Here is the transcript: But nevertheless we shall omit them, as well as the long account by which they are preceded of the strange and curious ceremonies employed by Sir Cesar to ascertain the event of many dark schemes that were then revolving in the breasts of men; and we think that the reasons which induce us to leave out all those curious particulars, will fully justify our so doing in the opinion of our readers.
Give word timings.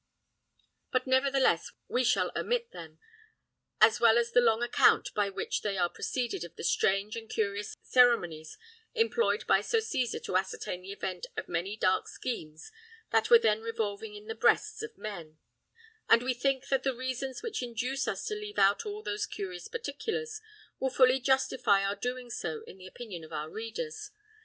But 0.91 1.05
nevertheless 1.05 1.73
we 1.87 2.03
shall 2.03 2.31
omit 2.35 2.71
them, 2.71 2.97
as 3.79 3.99
well 3.99 4.17
as 4.17 4.31
the 4.31 4.41
long 4.41 4.63
account 4.63 5.13
by 5.13 5.29
which 5.29 5.61
they 5.61 5.77
are 5.77 5.89
preceded 5.91 6.43
of 6.43 6.55
the 6.55 6.63
strange 6.63 7.15
and 7.15 7.29
curious 7.29 7.77
ceremonies 7.83 8.57
employed 8.95 9.45
by 9.45 9.61
Sir 9.61 9.79
Cesar 9.79 10.19
to 10.21 10.37
ascertain 10.37 10.81
the 10.81 10.91
event 10.91 11.27
of 11.37 11.47
many 11.47 11.77
dark 11.77 12.07
schemes 12.07 12.71
that 13.11 13.29
were 13.29 13.37
then 13.37 13.61
revolving 13.61 14.15
in 14.15 14.25
the 14.25 14.33
breasts 14.33 14.81
of 14.81 14.97
men; 14.97 15.37
and 16.09 16.23
we 16.23 16.33
think 16.33 16.69
that 16.69 16.81
the 16.81 16.95
reasons 16.95 17.43
which 17.43 17.61
induce 17.61 18.07
us 18.07 18.25
to 18.25 18.33
leave 18.33 18.57
out 18.57 18.87
all 18.87 19.03
those 19.03 19.27
curious 19.27 19.67
particulars, 19.67 20.41
will 20.79 20.89
fully 20.89 21.19
justify 21.19 21.83
our 21.83 21.93
so 21.93 21.99
doing 21.99 22.31
in 22.65 22.79
the 22.79 22.87
opinion 22.87 23.23
of 23.23 23.31
our 23.31 23.51
readers. 23.51 24.09